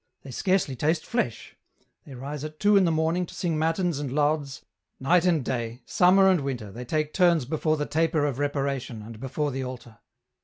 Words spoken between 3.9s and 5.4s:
and Lauds, night